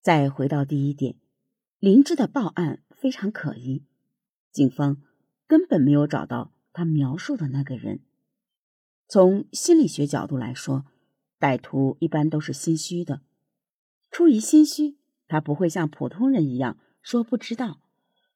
[0.00, 1.16] 再回到第一点，
[1.78, 3.84] 林芝的报案非常可疑，
[4.50, 5.02] 警方
[5.46, 8.00] 根本没有找到他描述的那个人。
[9.06, 10.86] 从心理学角度来说，
[11.38, 13.20] 歹徒一般都是心虚的，
[14.10, 14.96] 出于心虚，
[15.28, 17.82] 他不会像普通人一样说不知道，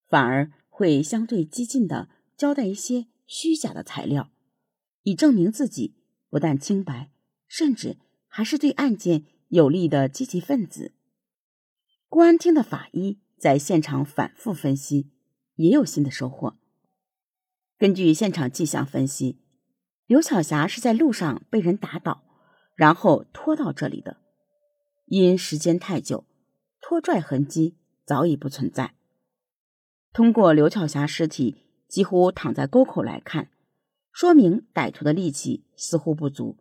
[0.07, 4.31] 反而会相对激进的交代一些虚假的材料，
[5.05, 5.95] 以证明自己
[6.29, 7.11] 不但清白，
[7.49, 7.97] 甚至
[8.27, 10.93] 还是对案件有利的积极分子。
[12.15, 15.11] 公安厅的法医在现场反复分析，
[15.57, 16.57] 也有新的收获。
[17.77, 19.41] 根据现场迹象分析，
[20.07, 22.23] 刘巧霞是在路上被人打倒，
[22.77, 24.19] 然后拖到这里的。
[25.07, 26.25] 因时间太久，
[26.81, 27.75] 拖拽痕迹
[28.05, 28.95] 早已不存在。
[30.13, 31.57] 通过刘巧霞尸体
[31.89, 33.49] 几乎躺在沟口来看，
[34.13, 36.59] 说明歹徒的力气似乎不足，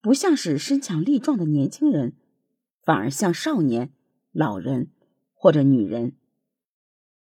[0.00, 2.16] 不像是身强力壮的年轻人，
[2.82, 3.92] 反而像少年。
[4.34, 4.90] 老人
[5.32, 6.16] 或者女人，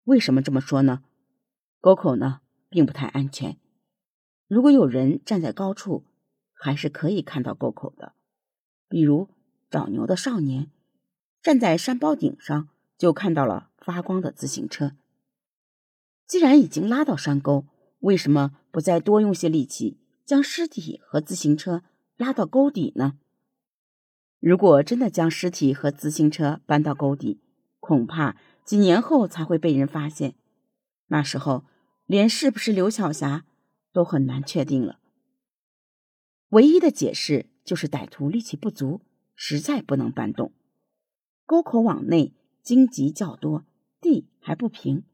[0.05, 1.03] 为什么这么说呢？
[1.81, 3.59] 沟口呢，并不太安全。
[4.47, 6.05] 如果有人站在高处，
[6.53, 8.13] 还是可以看到沟口的。
[8.89, 9.29] 比如
[9.69, 10.71] 找牛的少年
[11.43, 14.93] 站在山包顶上，就看到了发光的自行车。
[16.29, 17.67] 既然已经拉到山沟，
[17.99, 21.83] 为什么不再多用些力气，将尸体和自行车
[22.17, 23.19] 拉到沟底呢？
[24.41, 27.41] 如果真的将尸体和自行车搬到沟底，
[27.79, 30.35] 恐怕几年后才会被人发现。
[31.09, 31.65] 那时候，
[32.07, 33.45] 连是不是刘晓霞
[33.93, 34.99] 都很难确定了。
[36.51, 39.03] 唯一的解释就是歹徒力气不足，
[39.35, 40.53] 实在不能搬动。
[41.45, 43.67] 沟口往内荆棘较多，
[44.01, 45.05] 地还不平，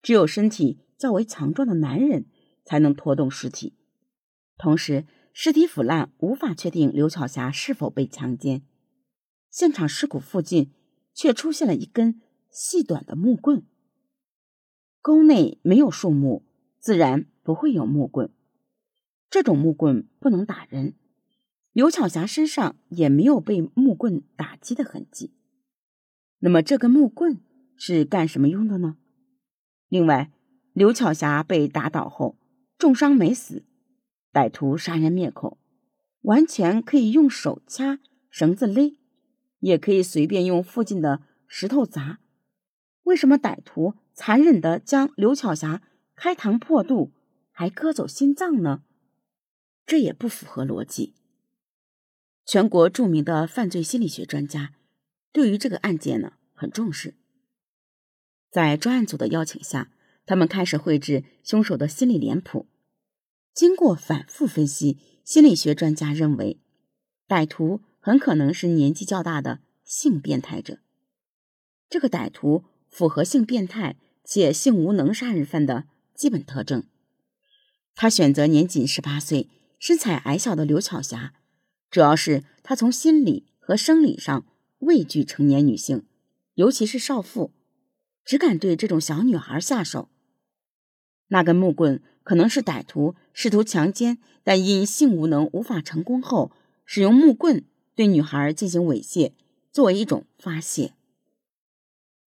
[0.00, 2.26] 只有身体较为强壮的男人
[2.64, 3.74] 才能拖动尸体。
[4.56, 8.62] 同时，尸体腐烂，无法确定刘巧霞是否被强奸。
[9.48, 10.72] 现场尸骨附近
[11.14, 13.62] 却出现了一根细短的木棍。
[15.00, 16.44] 沟内没有树木，
[16.78, 18.30] 自然不会有木棍。
[19.30, 20.94] 这种木棍不能打人，
[21.72, 25.32] 刘巧霞身上也没有被木棍打击的痕迹。
[26.40, 27.40] 那么这根木棍
[27.76, 28.96] 是干什么用的呢？
[29.88, 30.32] 另外，
[30.72, 32.36] 刘巧霞被打倒后
[32.76, 33.64] 重伤没死。
[34.32, 35.58] 歹徒杀人灭口，
[36.22, 38.96] 完全可以用手掐、绳子勒，
[39.58, 42.20] 也可以随便用附近的石头砸。
[43.04, 45.82] 为什么歹徒残忍的将刘巧霞
[46.14, 47.12] 开膛破肚，
[47.50, 48.84] 还割走心脏呢？
[49.84, 51.14] 这也不符合逻辑。
[52.44, 54.74] 全国著名的犯罪心理学专家
[55.32, 57.14] 对于这个案件呢很重视，
[58.50, 59.90] 在专案组的邀请下，
[60.26, 62.66] 他们开始绘制凶手的心理脸谱。
[63.52, 66.58] 经过反复分析，心理学专家认为，
[67.28, 70.78] 歹徒很可能是年纪较大的性变态者。
[71.88, 75.84] 这个歹徒符合性变态且性无能杀人犯的
[76.14, 76.84] 基本特征。
[77.94, 81.34] 他选择年仅十八岁、身材矮小的刘巧霞，
[81.90, 84.46] 主要是他从心理和生理上
[84.78, 86.06] 畏惧成年女性，
[86.54, 87.52] 尤其是少妇，
[88.24, 90.08] 只敢对这种小女孩下手。
[91.32, 96.52] 那根木棍可能是歹徒试图强奸，但因性无能无法成功后，
[96.84, 97.64] 使用木棍
[97.94, 99.32] 对女孩进行猥亵，
[99.72, 100.94] 作为一种发泄。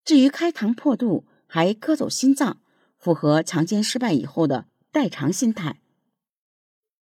[0.04, 2.60] 至于开膛破肚还割走心脏，
[2.98, 5.80] 符合强奸失败以后的代偿心态。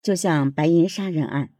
[0.03, 1.51] 就像白银杀人案，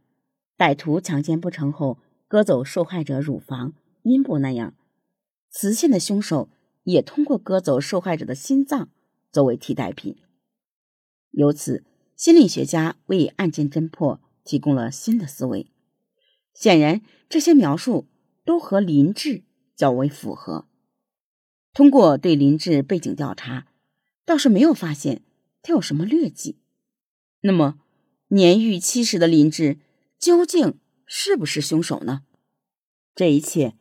[0.57, 4.73] 歹徒强奸不成后割走受害者乳房、阴部那样，
[5.49, 6.49] 雌性的凶手
[6.83, 8.89] 也通过割走受害者的心脏
[9.31, 10.17] 作为替代品。
[11.33, 11.83] 由此，
[12.15, 15.67] 心理学家为案件侦破提供了新的思维。
[16.53, 18.07] 显然，这些描述
[18.45, 19.43] 都和林志
[19.75, 20.67] 较为符合。
[21.73, 23.65] 通过对林志背景调查，
[24.25, 25.23] 倒是没有发现
[25.63, 26.59] 他有什么劣迹。
[27.41, 27.79] 那么，
[28.27, 29.79] 年逾七十的林志
[30.19, 30.77] 究竟
[31.07, 32.21] 是不是凶手呢？
[33.15, 33.75] 这一切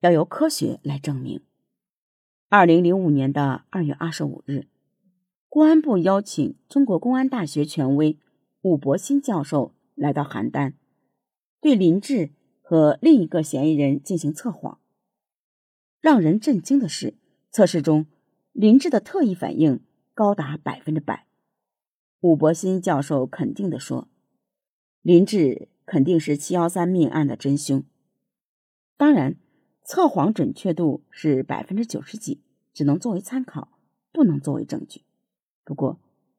[0.00, 1.40] 要由科学来证明。
[2.50, 4.66] 二零零五年的二月二十五日。
[5.52, 8.16] 公安部邀请中国公安大学权威
[8.62, 10.74] 武伯新教授来到邯郸，
[11.60, 12.30] 对林志
[12.62, 14.78] 和另一个嫌疑人进行测谎。
[16.00, 17.14] 让人震惊的是，
[17.50, 18.06] 测试中
[18.52, 19.80] 林志的特异反应
[20.14, 21.26] 高达百分之百。
[22.20, 24.06] 武伯新教授肯定地说
[25.02, 27.82] ：“林志肯定是七幺三命案的真凶。”
[28.96, 29.34] 当然，
[29.82, 32.40] 测谎准确度是百分之九十几，
[32.72, 33.76] 只能作为参考，
[34.12, 35.02] 不能作为证据。
[35.64, 35.98] 不过，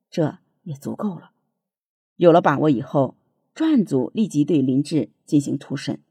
[0.10, 1.32] 这也足够了。
[2.16, 3.16] 有了把握以后，
[3.54, 6.02] 专案组立即对林志进行突审。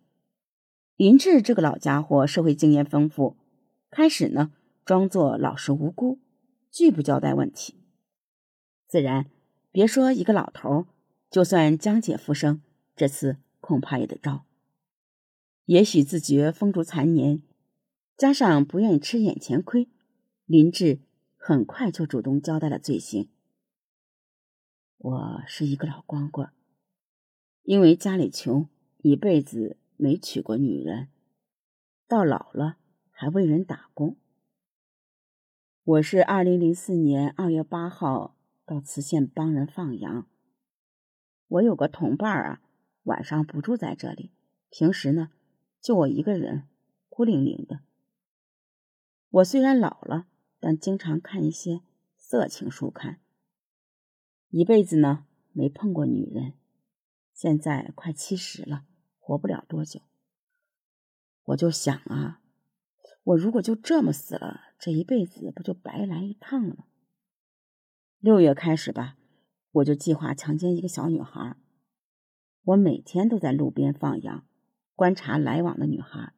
[0.96, 3.36] 林志这个老家伙，社会经验丰富，
[3.90, 4.52] 开始呢，
[4.84, 6.18] 装作老实无辜，
[6.70, 7.74] 拒不交代问题。
[8.86, 9.30] 自然，
[9.70, 10.86] 别说一个老头，
[11.30, 12.60] 就算江姐复生，
[12.96, 14.44] 这次恐怕也得招。
[15.66, 17.42] 也许自觉风烛残年，
[18.16, 19.88] 加上不愿意吃眼前亏，
[20.44, 20.98] 林志
[21.50, 23.28] 很快就主动交代了罪行。
[24.98, 26.48] 我是一个老光棍，
[27.64, 28.68] 因为家里穷，
[28.98, 31.08] 一辈子没娶过女人，
[32.06, 32.76] 到老了。
[33.10, 34.16] 还为人打工。
[35.82, 40.28] 我是二零零四年二月八号到磁县帮人放羊。
[41.48, 42.62] 我有个同伴啊，
[43.02, 44.30] 晚上不住在这里，
[44.68, 45.32] 平时呢
[45.80, 46.68] 就我一个人，
[47.08, 47.80] 孤零零的。
[49.30, 50.28] 我虽然老了，
[50.60, 51.80] 但经常看一些
[52.16, 53.18] 色情书刊。
[54.50, 56.54] 一辈子呢没碰过女人，
[57.32, 58.84] 现在快七十了，
[59.18, 60.00] 活不了多久。
[61.44, 62.42] 我就想啊。
[63.22, 66.86] 我如果就这么死了，这一辈子不就白来一趟了？
[68.18, 69.18] 六月开始吧，
[69.72, 71.56] 我就计划强奸一个小女孩。
[72.62, 74.46] 我每天都在路边放羊，
[74.94, 76.32] 观察来往的女孩。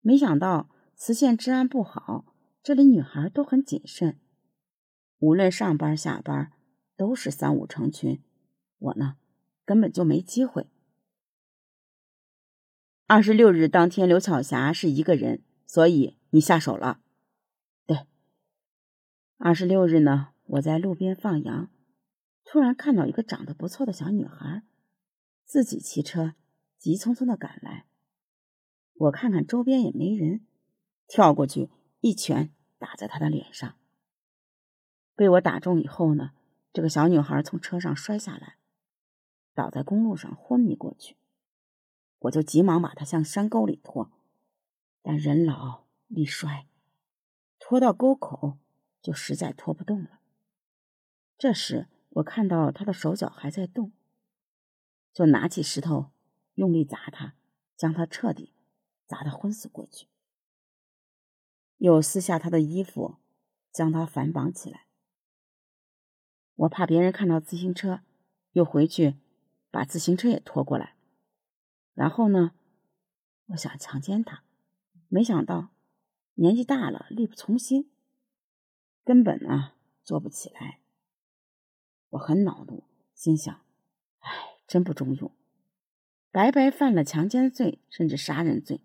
[0.00, 2.29] 没想到磁县治安不好，
[2.62, 4.18] 这里女孩都很谨慎，
[5.18, 6.52] 无论上班下班
[6.96, 8.22] 都是三五成群。
[8.78, 9.16] 我呢，
[9.64, 10.68] 根本就没机会。
[13.06, 15.42] 二十六日当天，刘巧霞是一个人。
[15.66, 17.00] 所以你下手了，
[17.86, 18.08] 对。
[19.36, 21.70] 二十六日呢，我在路边放羊，
[22.44, 24.64] 突然看到一个长得不错的小女孩，
[25.44, 26.34] 自己骑车
[26.76, 27.86] 急匆匆的赶来。
[28.94, 30.44] 我看看周边也没人，
[31.06, 33.76] 跳过去一拳打在他的脸上。
[35.14, 36.32] 被我打中以后呢，
[36.72, 38.56] 这个小女孩从车上摔下来，
[39.54, 41.16] 倒在公路上昏迷过去。
[42.20, 44.10] 我就急忙把她向山沟里拖。
[45.02, 46.66] 但人老力衰，
[47.58, 48.58] 拖到沟口
[49.00, 50.20] 就实在拖不动了。
[51.38, 53.92] 这时我看到他的手脚还在动，
[55.12, 56.10] 就拿起石头
[56.54, 57.34] 用力砸他，
[57.78, 58.52] 将他彻底
[59.06, 60.06] 砸得昏死过去。
[61.80, 63.16] 又撕下他的衣服，
[63.72, 64.84] 将他反绑起来。
[66.54, 68.02] 我怕别人看到自行车，
[68.52, 69.16] 又回去
[69.70, 70.94] 把自行车也拖过来。
[71.94, 72.52] 然后呢，
[73.46, 74.44] 我想强奸他。
[75.08, 75.70] 没想到，
[76.34, 77.90] 年纪大了，力不从心，
[79.02, 79.74] 根本啊
[80.04, 80.80] 做不起来。
[82.10, 82.84] 我很恼怒，
[83.14, 83.54] 心想：
[84.18, 84.30] 哎，
[84.66, 85.34] 真不中用，
[86.30, 88.82] 白白犯了强奸罪，甚至杀人罪。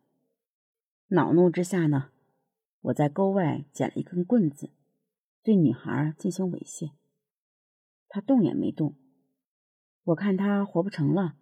[1.09, 2.11] 恼怒之下呢，
[2.85, 4.69] 我在沟外捡了一根棍子，
[5.41, 6.91] 对女孩进行猥亵。
[8.07, 8.95] 她动也没动，
[10.03, 11.35] 我看她活不成了，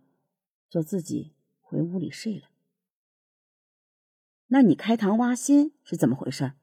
[0.70, 2.48] 就自己回屋里睡了。
[4.48, 6.54] 那你开膛挖心是怎么回事？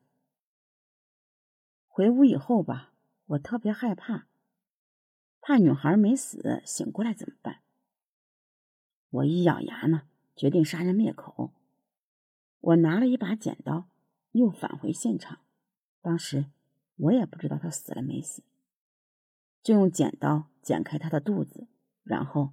[1.87, 2.95] 回屋以后吧，
[3.27, 4.29] 我特别害怕，
[5.43, 7.61] 怕女孩没死醒过来怎么办？
[9.11, 11.53] 我一咬牙呢，决定杀人灭口。
[12.61, 13.90] 我拿了一把剪刀，
[14.33, 15.41] 又返回现场。
[16.01, 16.47] 当时
[16.97, 18.43] 我也不知道他死了没死，
[19.63, 21.69] 就用剪刀剪开他的肚子，
[22.03, 22.53] 然后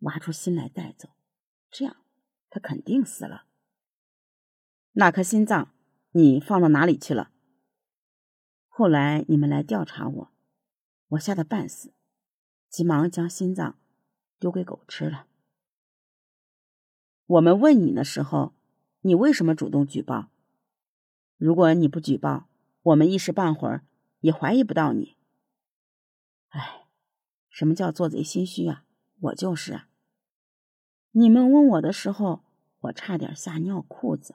[0.00, 1.10] 挖出心来带走，
[1.70, 1.96] 这样
[2.48, 3.46] 他肯定死了。
[4.92, 5.72] 那颗心脏
[6.12, 7.30] 你放到哪里去了？
[8.68, 10.32] 后来你们来调查我，
[11.08, 11.92] 我吓得半死，
[12.68, 13.78] 急忙将心脏
[14.38, 15.26] 丢给狗吃了。
[17.26, 18.54] 我们问你的时候，
[19.02, 20.30] 你为什么主动举报？
[21.40, 22.50] 如果你不举报，
[22.82, 23.82] 我们一时半会儿
[24.20, 25.16] 也怀疑不到你。
[26.50, 26.84] 哎，
[27.48, 28.84] 什么叫做贼心虚啊？
[29.20, 29.88] 我就是啊。
[31.12, 32.44] 你们问我的时候，
[32.80, 34.34] 我差点吓尿裤子。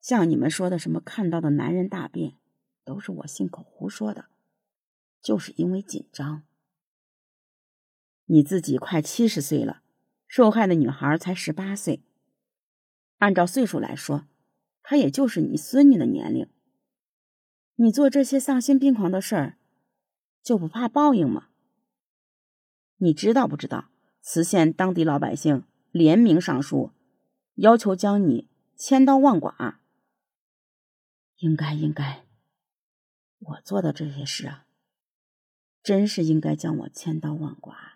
[0.00, 2.36] 像你们说的什么看到的男人大便，
[2.84, 4.26] 都是我信口胡说的，
[5.20, 6.44] 就是因为紧张。
[8.26, 9.82] 你自己快七十岁了，
[10.28, 12.04] 受害的女孩才十八岁，
[13.18, 14.28] 按照岁数来说，
[14.82, 16.48] 她也就是你孙女的年龄。
[17.76, 19.58] 你做这些丧心病狂的事儿，
[20.42, 21.48] 就不怕报应吗？
[22.96, 23.90] 你知道不知道？
[24.20, 26.92] 磁县当地老百姓联名上书，
[27.54, 29.80] 要求将你千刀万剐。
[31.38, 32.24] 应该应该，
[33.40, 34.66] 我做的这些事啊，
[35.82, 37.91] 真是应该将我千刀万剐。